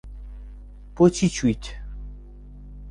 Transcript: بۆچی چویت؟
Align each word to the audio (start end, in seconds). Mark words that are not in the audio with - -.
بۆچی 0.95 1.29
چویت؟ 1.29 1.63